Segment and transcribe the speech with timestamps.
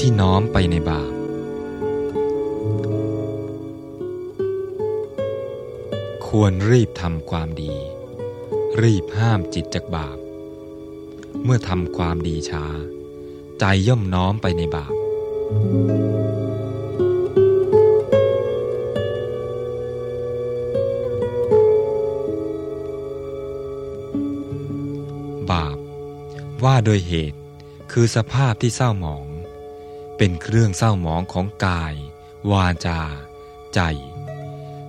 [0.00, 1.12] ที่น้อมไปในบาป
[6.26, 7.74] ควรรีบทำความดี
[8.82, 10.18] รีบห้ามจิตจากบาป
[11.44, 12.64] เมื่อทำความดีช้า
[13.58, 14.92] ใจย่อมน้อมไปในบาป
[25.50, 25.76] บาป
[26.64, 27.38] ว่าโดยเหตุ
[27.92, 29.29] คือสภาพที่เศร้าหมอง
[30.22, 31.94] เป็นเครื่องเศร้าหมองของกาย
[32.52, 33.00] วาจา
[33.74, 33.80] ใจ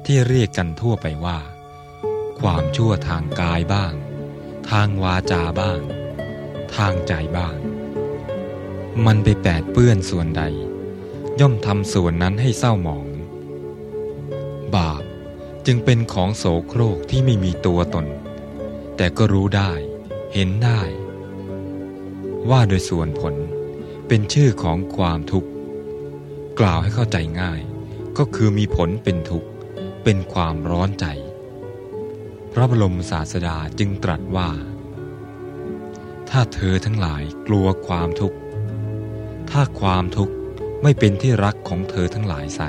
[0.05, 1.40] ที่เรียกกันทั่วไปว่า
[2.40, 3.93] ความชั่วทางกายบ้าง
[4.70, 5.82] ทางวาจาบ้าง
[6.76, 7.57] ทางใจบ้าง
[9.05, 10.43] มันไปแปดเปื้อนส่วนใด
[11.40, 13.07] ย่อมทำส่วนนั้นให้เศร้าหมอง
[14.76, 15.04] บาป
[15.66, 18.05] จึงเป็นของโสโครกที่ไม่มีตัวตน
[18.98, 19.71] แต่ก็รู้ได้
[20.34, 20.82] เห็นได้
[22.49, 23.35] ว่าโดยส่วนผล
[24.13, 25.49] เป็นชื่อของความทุกข์
[26.59, 27.62] กล่าวให้เข้าใจง่าย
[28.17, 29.48] ก็คือมีผลเป็นทุกข์
[30.04, 31.05] เป็นความร้อนใจ
[32.51, 34.49] พระบรมศาสดาจึงตรัสว่า
[36.29, 38.37] ถ้าเธอทั้งหลายกลัวความทุกข์
[39.51, 40.34] ถ้าความทุกข์
[40.84, 42.62] ไม่เป็นที่รักของเธอทั้งหลายไซ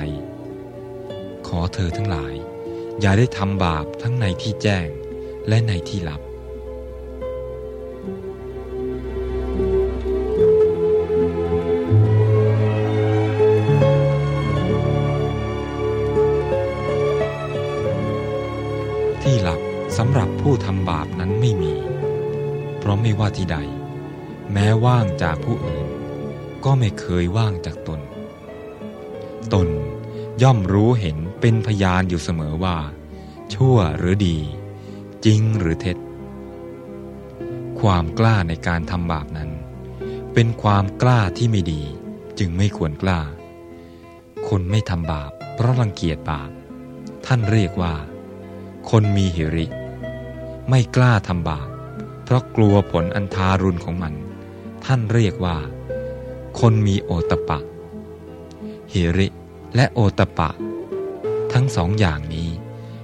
[1.47, 2.33] ขอเธอทั้งหลาย
[3.01, 4.87] อย่าได้ทำบาปทั้งในที่แจ้ง
[5.47, 6.21] และในที่ลับ
[20.65, 21.73] ทำบาปนั้นไม่มี
[22.77, 23.57] เพราะไม่ว่าที่ใด
[24.51, 25.87] แม้ว่างจากผู้อื่น
[26.65, 28.01] ก็ไม่เคยว่างจากตน
[29.53, 29.69] ตน
[30.41, 32.77] ย่อมรู้เห็นเป็นพยานอยู่เสมอว่า
[33.53, 34.37] ชั่วหรือดี
[35.25, 35.97] จริงหรือเท็จ
[37.79, 39.51] ความกล้าในการทำบาปนั้น
[40.33, 41.81] เป็นความกล้าที่ไม่ดี
[42.39, 43.21] จึงไม่ควรกล้า
[44.47, 46.49] คนไม่ทำบาปเพราะรังเกียจบาป
[47.25, 47.93] ท่านเรียกว่า
[48.89, 49.65] คนมีหิริ
[50.69, 51.67] ไม่กล้าทำบาป
[52.23, 54.13] เพราะกลัวผลอันทารุณของมัน
[54.85, 55.57] ท่านเรียกว่า
[56.59, 57.59] คนมีโอตปะ
[58.93, 59.27] หิริ
[59.75, 60.49] และโอตปะ
[61.53, 62.49] ทั้งสองอย่างนี้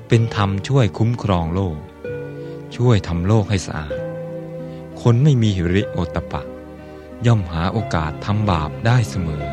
[0.08, 1.78] เป็นธรรมช่วยคุ้มครองโลก
[2.76, 3.96] ช่วยทำโลกให้สะอาด
[5.02, 6.42] คนไม่มีหิริโอตปะ
[7.26, 9.44] ย่อมหาโอกาสทำบาปได้เสมอ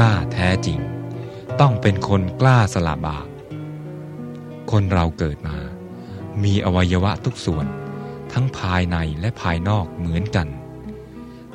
[0.00, 0.78] ล้าแท้จริง
[1.60, 3.26] ต้องเป็นคนกล้าสละบาป
[4.70, 5.56] คนเราเกิดมา
[6.42, 7.66] มีอวัยวะทุกส่วน
[8.32, 10.48] ทั้งภายในและภายนอกเหมือนกัน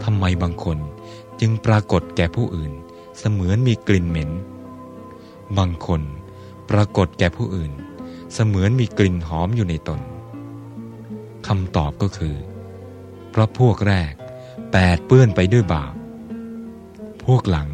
[0.04, 0.78] ทำไมบางคน
[1.40, 2.74] จึงปรากฏแก่ผู้อื่น
[3.20, 4.32] เสมือนมีกลิ่นเหม็น
[5.58, 6.02] บางคน
[6.70, 7.72] ปรากฏแก่ผู้อื่น
[8.34, 10.00] เสมือนมีกลิ่นหอมอยู่ในตน
[11.48, 12.36] คำตอบก็คือ
[13.32, 14.14] เพราะพวกแรก
[14.72, 15.94] แปดเปื้อนไปด้วยบาป
[17.26, 17.70] พวกหลัง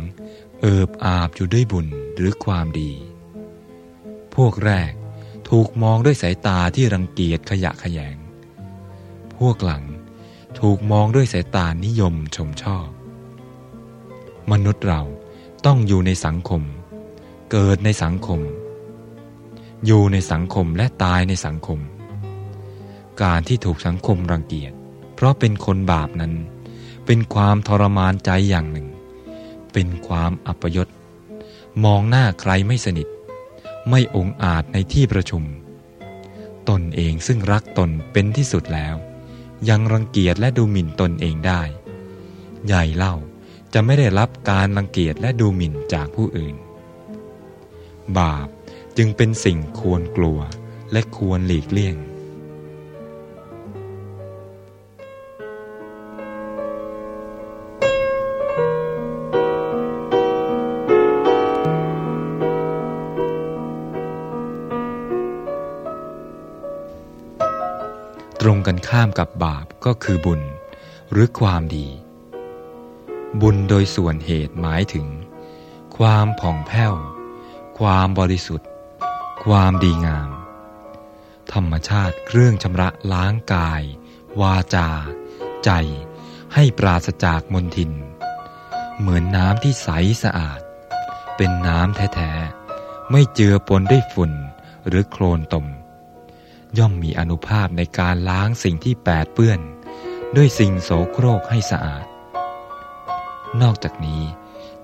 [0.61, 2.91] เอิบอาบอยู่ด้วยบุญหรือความดี
[4.35, 4.91] พวกแรก
[5.49, 8.17] ถูกมองด้วยสายตาที่รังเกียจขยะขยง
[9.37, 9.83] พวกหลัง
[10.59, 12.87] ถูกมองด้วยสายตานิยมชมชอบ
[14.51, 15.01] มนุษย์เรา
[15.65, 16.61] ต้องอยู่ในสังคม
[17.51, 18.41] เกิดในสังคม
[19.85, 21.79] อยู่ในสังคมและตายในสังคม
[23.21, 24.73] การที่ถูกสังคมรังเกียจ
[25.15, 26.33] เพราะเป็นคนบาปนั้น
[27.05, 28.88] เป็นความทรมานใจอย่างหนึ่ง
[29.73, 30.87] เป็นความอัปยศ
[31.83, 33.07] มองหน้าใครไม่สนิท
[33.89, 35.43] ไม่องอาจในที่ประชุม
[36.69, 38.95] ตนเองซึ่งรักตนเป็นที่สุดแล้ว
[39.69, 41.61] ยังรังเกียจและดูหมิ่นตนเองได้
[42.67, 43.15] ใหญ่เล่า
[43.73, 46.55] จะไม่ได้รับการรังเกียจและดูหมิ่นจากผู้อื่น
[48.17, 48.47] บาป
[48.97, 50.39] จึงเป็นสิ่งควรกลัว
[50.91, 51.95] และควรหลีกเลี่ยง
[68.49, 70.41] รงกันข้ามกับบาปก็คือบุญ
[71.11, 71.87] หรือความดี
[73.41, 75.07] บุญโดยส่วนเหตุหมายถึง
[75.97, 76.95] ความผ่องแผ้ว
[77.79, 78.69] ความบริสุทธิ์
[79.43, 80.29] ความดีงาม
[81.53, 83.83] ธรรมชาติเครื่องชำระล้างกาย
[84.41, 84.89] วาจา
[85.65, 85.71] ใจ
[86.53, 87.91] ให้ปราศจากมลทิน
[88.99, 89.89] เหมือนน้ำที่ใส
[90.23, 90.59] สะอาด
[91.35, 92.31] เป็นน้ำแท้
[92.73, 94.31] ๆ ไม่เจือปนด้วยฝุ่น
[94.87, 95.65] หรือโคลนตม
[96.77, 99.59] ย่อมมีอนุภาพในการล้างสิ่งที่แปดเปื้อน
[100.35, 102.05] ด้วยสิ่งโสโครกให้สะอาด
[103.61, 104.23] นอกจากนี้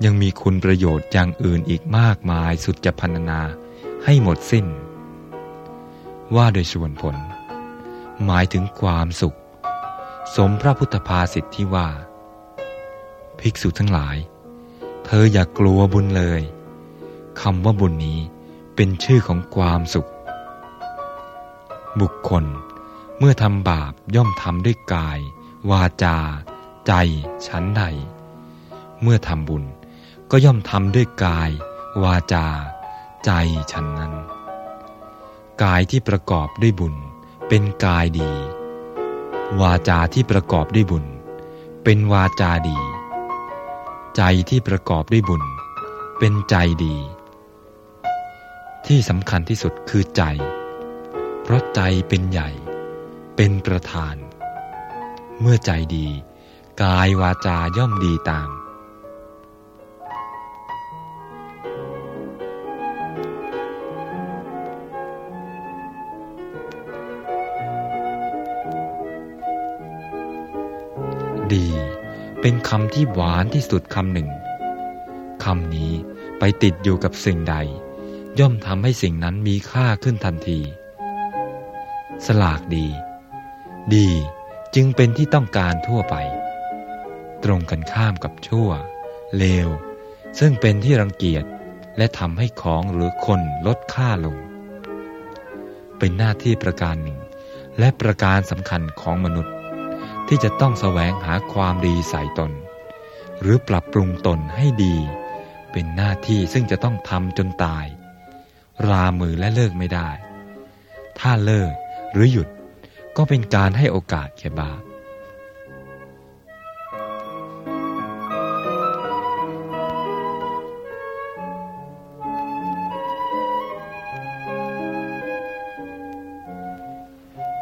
[0.03, 3.41] ยังมีคุณประโยชน์อย่างอื่นอีกมากมายสุดจะพันนา
[4.03, 4.65] ให้หมดสิ้น
[6.35, 7.15] ว่าโดยส่วนผล
[8.25, 9.37] หมายถึงความสุข
[10.35, 11.87] สมพระพุทธภาษิที่ว่า
[13.39, 14.17] ภิกษุทั้งหลาย
[15.05, 16.41] เธออย่ากกลัวบุญเลย
[17.41, 18.19] คำว่าบุญนี้
[18.75, 20.09] เป็นชื่อของความสุข
[22.01, 22.45] บุคคล
[23.19, 25.19] เมื่อทำบาปย่อมทำด้วยกาย
[25.71, 26.17] วาจา
[26.87, 26.93] ใจ
[27.47, 27.83] ชั้นใด
[29.01, 29.63] เมื่อทำบุญ
[30.31, 31.51] ก็ย่อมทำด้วยกาย
[32.03, 32.45] วาจา
[33.25, 33.31] ใจ
[33.71, 34.13] ฉันนั้น
[35.63, 36.95] กายที่ประกอบด้วยบุญ
[37.47, 38.31] เป็นกายดี
[39.61, 41.05] วาจาที่ประกอบด้วยบุญ
[41.83, 42.77] เป็นวาจาดี
[44.17, 45.43] ใจที่ประกอบด้วยบุญ
[46.19, 46.95] เป็นใจดี
[48.87, 50.23] ที่สำคัญที่สุดคือใจ
[51.47, 52.49] เพราะใจเป็นใหญ่
[53.35, 54.15] เป็นประธาน
[55.41, 56.07] เมื่อใจดี
[56.81, 58.49] กายวาจาย่อมดีตาม
[71.53, 71.67] ดี
[72.41, 74.29] เป็นคำที่หวานที่สุดคำหนึ่ง
[75.43, 75.91] คำนี้
[76.39, 77.55] ไปติดอยู่กับสิ่งใด
[78.39, 80.61] ย่อมทำให้สิ่งนั้นมีค่าขึ้นทันที
[82.25, 82.87] สลากดี
[83.95, 84.09] ดี
[84.75, 86.15] จึงเป็นที่ต้องการทั่วไป
[87.43, 88.69] ตรงกันข้ามกับชั่ว
[89.37, 89.69] เลว
[90.39, 91.45] ซึ่งเป็นที่รังเกียจ
[91.97, 94.37] และทำให้ของหรือคนลดค่าลง
[95.97, 97.19] เป็นหน้าที่ประการหนึ่ง
[97.79, 99.53] และประการสำคัญของมนุษย์
[100.27, 102.51] ที่จะต้องแสวงหาความดีใส่ตน
[103.41, 104.95] หรือปรับปรุงตนให้ดี
[105.71, 107.85] เป็นหน้าที่ซึ่งจะต้องทำจนตาย
[108.87, 110.09] รามือและเลิกไม่ได้
[111.19, 111.73] ถ้าเลิก
[112.15, 112.47] หรือหยุด
[113.17, 114.81] ก็เป็นการให้โอกาสแก่บาป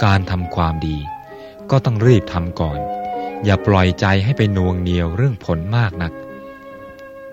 [0.04, 0.98] การทำความดี
[1.72, 2.80] ก็ต้องรีบทำก่อน
[3.44, 6.14] อย่าปล่อยใจให้ไปนวงเหนียวเรื่องผลมากนัก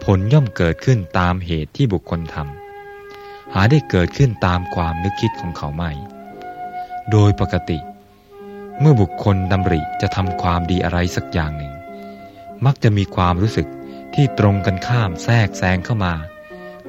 [0.05, 5.93] ผลย่อมเกิดขึ้นตามเหตุที่บุคคลทำหาได้เกิดขึ้นตามความนึกคิดของเขาไม่
[7.11, 7.79] โดยปกติ
[8.81, 11.73] เมื่อบุคคลดำริจะทำความดีอะไรสักอย่างหนึ่ง
[12.67, 13.69] มักจะมีความรู้สึก
[14.15, 16.15] ที่ตรงกันข้ามแทรกแซงเข้ามา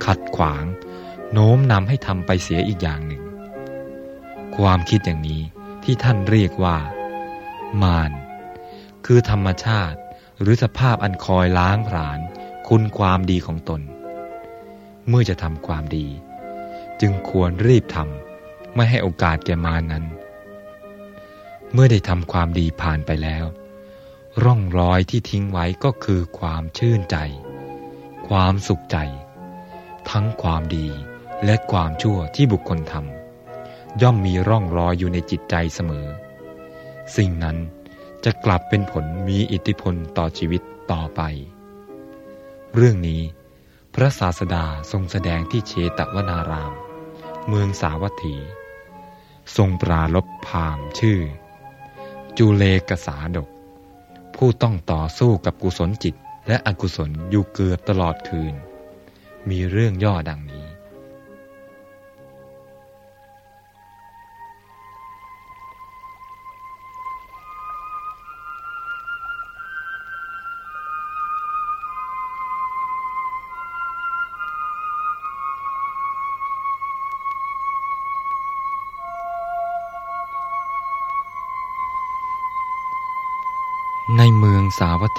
[0.06, 0.64] ขัดขวาง
[1.32, 3.24] โน้มนำให้ทำไปเสียอีกอย่างหนึ่ง
[4.58, 5.42] ความคิดอย่างนี้
[5.84, 6.78] ที่ท่านเรียกว่า
[7.82, 8.12] มาร
[9.06, 9.98] คือธรรมชาติ
[10.42, 12.20] หรือสภาพอันคอยล้างผลาญ
[12.68, 13.82] คุณความดีของตน
[15.08, 16.08] เมื่อจะทำความดี
[17.02, 18.31] จึงควรรีบทำ
[18.76, 20.06] ไม่ให้โอกาสแก่มานั้น
[21.74, 23.46] เมื่อได้ทำความดีผ่านไปแล้ว
[24.44, 27.18] ร่องรอยที่ทิ้งไว้ก็คือความชื่นใจ
[28.28, 28.98] ความสุขใจ
[30.10, 30.88] ทั้งความดี
[31.46, 36.08] และความชั่วที่บุคคลทำย่อมมีร่องรอยอยู่ในจิตใจเสมอ
[37.16, 37.58] สิ่งนั้น
[38.26, 41.22] จะกลับเป็นผลมีอิทธิพลต่อชีวิตต่อไป
[42.76, 43.22] เรื่องนี้
[43.94, 46.74] พระศาสดาทรงแสดงที่เชตวนาราม
[47.48, 48.36] เมืองสาวัตถี
[49.58, 51.20] ทรงปราลบพามชื่อ
[52.38, 53.50] จูเลกสาดก
[54.36, 56.16] ผู้ต้องต่อสู้กับกุศลจิต
[56.48, 58.54] และอกุศลอยู่เกือบตลอดคืน
[59.50, 60.42] มีเรื่องย่อดัง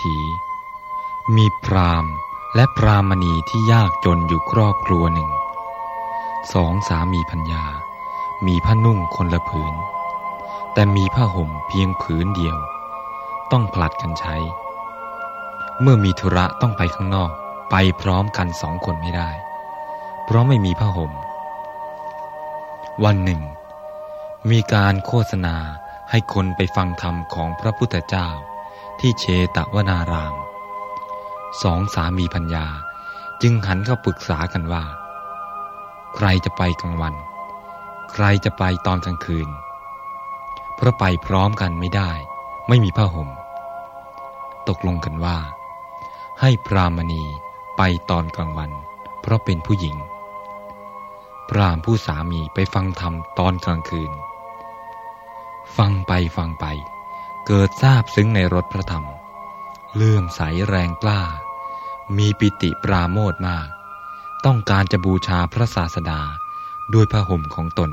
[0.02, 0.16] ถี
[1.36, 2.12] มีพราหมณ์
[2.54, 5.30] และพรามณีที่ยากจนอยู่ครอบครัวหนึ่ง
[6.54, 7.64] สองสามีพัญญา
[8.46, 9.74] มีผ้านุ่งคนละผืน
[10.72, 12.56] แต่มีผ้าห่มเพียงผืนเดียว
[13.50, 14.36] ต้องผลัดกันใช้
[15.80, 17.30] เมื่อมีธุระต้องไปข้างนอก
[17.70, 19.30] ไปพร้อมกันสองคนไม่ได้
[20.24, 21.12] เพราะไม่มีผ้าห่ม
[23.04, 23.42] วันหนึ่ง
[24.50, 25.56] มีการโฆษณา
[26.10, 28.28] ให้คนไปฟังธรรมของพระพุทธเจ้า
[29.02, 30.34] ที่เชตวนาราม
[31.62, 32.66] สองสามีพัญญา
[33.42, 34.84] จึงหันเข้าปรึกษากันว่า
[36.16, 37.14] ใครจะไปกลางวัน
[38.12, 39.48] ใครจะไปตอนกลางคืน
[40.74, 42.10] เพราะไปพร้อมกันไม่ได้
[42.68, 43.28] ไม่มีผ้าห่ม
[44.68, 45.38] ตกลงกันว่า
[46.40, 47.22] ให้พรามณี
[47.76, 48.70] ไปตอนกลางวัน
[49.20, 49.96] เพราะเป็นผู้หญิง
[51.48, 54.12] พรามผู้สามีไปฟังธรรมตอนกลางคืน
[55.76, 56.66] ฟังไปฟังไป
[57.46, 59.06] เกิดทราบซึ้งในรถพระธรรม
[59.94, 61.22] เลื่อมใสแรงกล้า
[62.18, 63.68] มีปิติปราโมทมาก
[64.44, 66.20] ต้องการจะบูชาพระศาสดา
[66.94, 67.90] ด้วยผ้าห่มของตน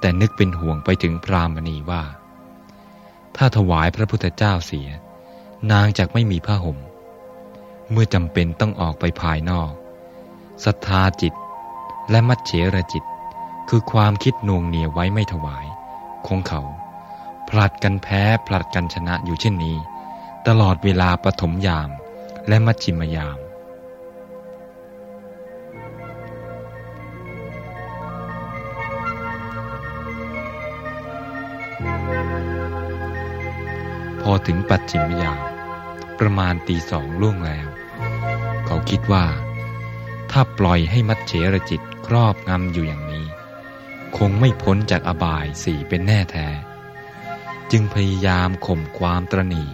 [0.00, 2.02] แต่นึกเป็นห่วงไปถึงพรามณีว่า
[3.36, 4.88] ถ้าถวายพระพุทธเจ้าเสีย
[5.72, 6.78] นางจากไม่มีผ้าห่ม
[7.90, 9.70] เมื่อจำเป็นต้องออกไปภายนอก
[10.64, 11.34] ศรัทธาจิต
[12.10, 13.04] และมัดเฉรจิต
[13.68, 15.66] คือความคิดนวงเหนียวไว้ไม่ถวาย
[16.26, 16.62] ของเขา
[17.48, 19.76] ผลัดกันแพ้ผลัดกันชนะอยู่เช่นนี้
[20.46, 21.90] ตลอดเวลาปฐมยาม
[22.48, 23.38] และมัชชิมยาม
[34.22, 35.40] พอถึงปัจฉิมยาม
[36.18, 37.68] ประมาณตีสองล่วงแล้ว
[38.66, 39.26] เขาคิดว่า
[40.30, 43.26] ถ้าปล่อยให้มัดเฉรจิตครอบงำอยู่อย่างนี้
[44.16, 46.48] คงไม่พ้นจากอบายสี่เป็นแน่แท้
[47.72, 49.64] จึงพยายามข่มความตรณี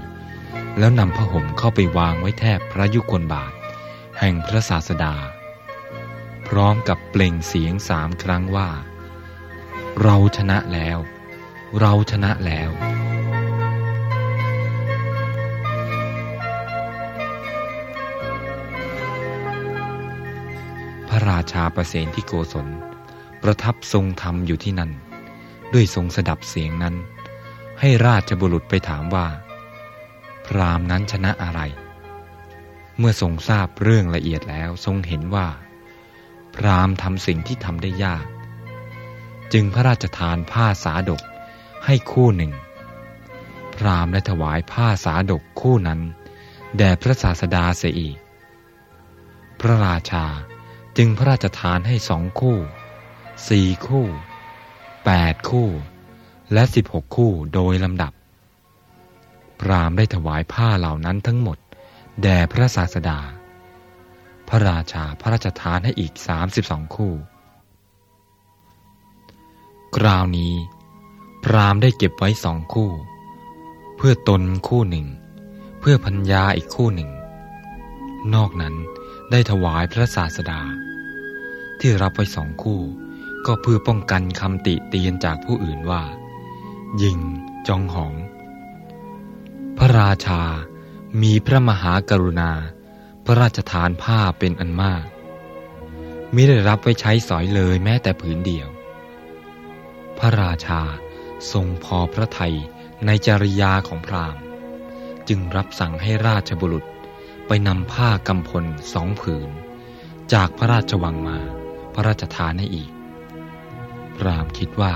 [0.79, 3.53] แล้วนำผ้าห่มเข้าไปวางไว้แทบพระยุคลบาท
[4.19, 5.15] แห่งพระศาสดา
[6.49, 8.69] พร้อมกับเปล่งเสียงสามครั้งว่า
[10.03, 10.99] เราชนะแล้ว
[11.81, 12.71] เราชนะแล้ว
[21.09, 22.69] พระราชาประเสนที่โกศล
[23.43, 24.91] ประทับทรงธรรมอยู่ที่นั่น
[25.75, 26.95] ด้วยทรงสดับเสียงนั้น
[27.85, 29.27] ให้ราชบุรุษไปถามว่า
[30.47, 31.61] พรามนั้นชนะอะไร
[32.99, 35.49] เมื่อทรงทราบเรื่องละเอียดแล้วทรงเห็นว่า
[36.55, 38.27] พรามทำสิ่งที่ทำได้ยาก
[39.53, 41.23] จึงพระราชทานผ้าสาดก
[41.87, 42.53] ให้คู่หนึ่ง
[43.75, 46.01] พรามได้ถวายผ้าสาดกคู่นั้น
[46.77, 48.17] แด่พระศาสดาเสียอีก
[49.61, 50.27] พระราชา
[50.97, 52.59] จึงพระราชทานให้สองคู่
[53.49, 54.07] สี่คู่
[55.05, 55.69] แปดคู่
[56.53, 58.13] และสิบหกคู่โดยลำดับ
[59.61, 61.59] พรามได้ถวายผ้าเหล่านั้นทั้งหมด
[62.23, 63.21] แด่พระศาสดา
[64.49, 67.13] พระราชาพระราชทานให้อีกสามสิบสองคู่
[69.97, 70.55] คราวนี้
[71.45, 72.91] พรามได้เก็บไว้สองคู่
[73.97, 75.07] เพื่อตนคู่หนึ่ง
[75.81, 77.11] เพื่อพัญญาอีกคู่หนึ่ง
[78.35, 78.75] นอกนั้น
[79.31, 80.61] ได้ถวายพระศาสดา
[81.81, 82.81] ที่รับไว้สองคู่
[83.47, 86.03] ก็เพื่อป้องกันคำติเตียนจากผู้อื่นว่า
[87.01, 87.21] ยิง
[87.69, 88.15] จองหอง
[89.79, 90.43] พระราชา
[91.23, 92.53] มีพระมหากรุณา
[93.25, 95.05] พระราชทานผ้าเป็นอันมาก
[96.35, 98.69] มิได้รับไว้ใช้สอยเลยแม้แต่ผืนเดียว
[100.19, 100.81] พระราชา
[101.53, 102.55] ทรงพอพระทัย
[103.07, 104.43] ในจริยาของพราหมณ์
[105.29, 106.85] จึงรับสั่งให้ราชบุรุษ
[107.47, 109.51] ไปนำผ้ากำพลสองผืน
[110.33, 111.39] จากพระราชวังมา
[111.95, 112.91] พระราชทานให้อีก
[114.17, 114.95] พราหมณ์คิดว่า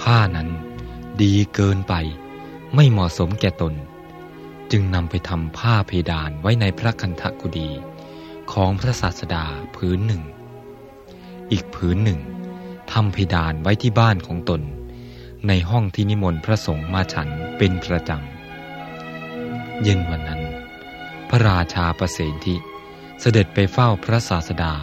[0.00, 0.50] ผ้านั้น
[1.22, 1.94] ดีเกินไป
[2.74, 3.74] ไม่เหมาะสมแก่ตน
[4.72, 7.68] จึงนำไปทำผ้าเพดานไว้ในพระคันธกุฎี
[8.52, 9.44] ของพระศาสดา
[9.76, 10.22] ผืนหนึ่ง
[11.52, 12.20] อีกผืนหนึ่ง
[12.92, 14.62] ทำเพดานไว้ที่บ้านของตน
[15.48, 20.42] ในห้องที่นิมนต์พระสงฆ์มาฉันเป็นประจำ เย็นวันนั้น
[21.28, 22.56] พระราชาประเสนทิ
[23.20, 24.74] เสด็จไปเฝ้าพระศาสดา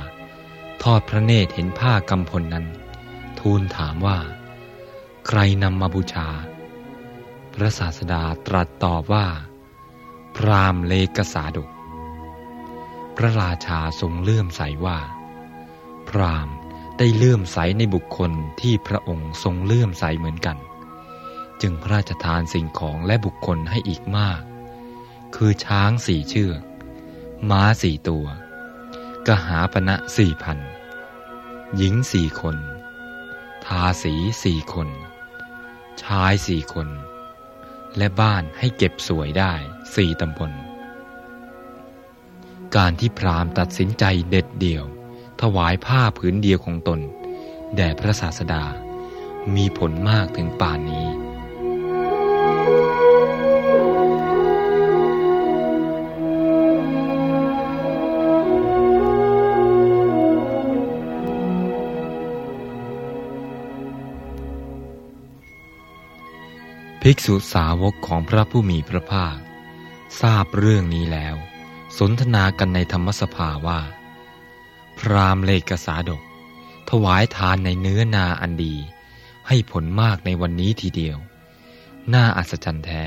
[0.83, 2.65] ทอดพระเนตรเห็นผ้ากำพลนั้น
[3.39, 4.17] ทูลถามว่า
[5.29, 6.29] ใครนำมาบูชา
[7.53, 9.27] พระศาสดาตรัสตอบว่า
[10.35, 11.69] พรามเลกสาดก
[13.17, 14.99] พระราชาทรงเลื่อมใสว่า
[16.09, 16.47] พราม
[16.97, 20.57] ได้เลื่อมใสในบุคคลที่พระองค์ทรงเลื่อมใสเหมือนกัน
[21.61, 24.41] จึงพระราชทานสิ่งของและบุคคลให้อีกมาก
[25.35, 26.61] คือช้างสี่เชือก
[27.49, 28.25] ม้าสี่ตัว
[29.27, 30.57] กหาปณะสี่พัน
[31.77, 32.57] หญิงสี่คน
[33.65, 34.13] ทาสี
[34.45, 34.89] สี่คน
[36.03, 36.87] ชายสี่คน
[37.97, 39.53] และบ้านให้เก็บสวยได้
[39.95, 40.51] สี่ตำบล
[42.75, 44.85] การที่พราหมณ์ตัดสินใจเด็ดเดี่ยว
[45.41, 46.99] ถวายผ้าผืนเดียวของตน
[47.75, 48.63] แด่พระศาสดา
[49.55, 51.07] มีผลมากถึงป่านนี้
[67.07, 69.37] ภิกษุสาวกของพระผู้มีพระภาค
[70.21, 71.35] ทราบเรื่องนี้แล้ว
[71.97, 73.81] สนทนากันในธรรมสภาว่า
[74.97, 76.21] พรามเลกสาดก
[76.89, 78.75] ถวายทานในเนื้อนาอันดี
[79.47, 81.17] ให้ผลมากในวันนี้ทีเดียว
[82.13, 83.03] น่าอัศจรรย์แท้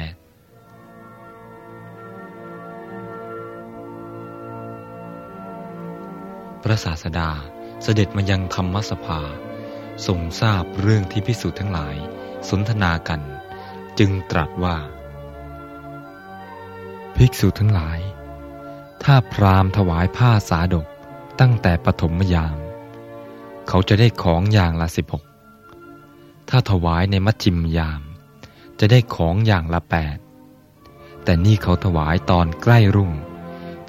[6.63, 7.31] พระศาสดา
[7.83, 9.21] เสด็จมายังธรรมสภา
[10.07, 11.97] ทรงทราบเรื่องที่พิสุทั้งหลาย
[12.49, 13.23] สนทนากัน
[13.99, 14.77] จึงตรัสว่า
[17.17, 17.99] ภิกษุทั้งหลาย
[19.03, 20.87] ถ้าพราหมณ์ถวายผ้าสาดก
[21.41, 22.57] ตั้งแต่ปฐมยาม
[23.69, 25.25] เขาจะได้ของอย่างละสิบหก
[26.49, 28.03] ถ้าถวายในมัชชิมยาม
[28.81, 30.19] จะได้ของอย่างละแปด
[31.25, 33.13] แต่นี่เขาถวายตอนใกล้รุ่ง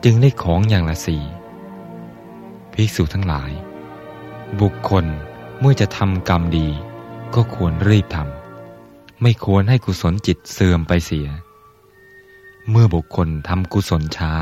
[0.04, 1.24] จึงได้ของอย่างละสี่
[2.74, 3.52] ภิกษุทั้งหลาย
[4.62, 5.06] บุคคล
[5.60, 6.68] เมื่อจะทำกรรมดี
[7.36, 8.39] ก็ควรรีบทำ
[9.22, 11.28] ไม่ควรให้กุศลจิตเสื่อมไปเสีย
[12.70, 14.34] เมื่อบุคคลทำกุศลช้า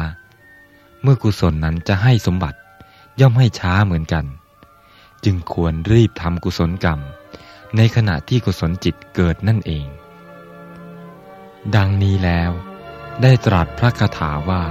[1.01, 2.59] เมื่อกุศลนั้นจะให้สมบัติ
[3.19, 4.25] ย่อมให้ช้าเหมือนกัน
[5.25, 6.99] จึงควรรีบทำกุศลกรรม
[7.75, 9.87] ในขณะที่กุศลจิตเกิดนั่นเอง
[11.75, 12.51] ดังนี้แล้ว
[13.21, 14.63] ได้ตรัสพระคาถาว่า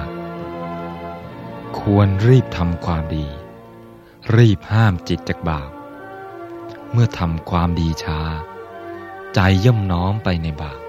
[1.78, 3.26] ควรรีบทำความดี
[4.36, 5.70] รีบห้ามจิตจากบาป
[6.92, 8.20] เมื่อทำความดีช้า
[9.38, 10.85] ใจย่อมน้อมไปในบาป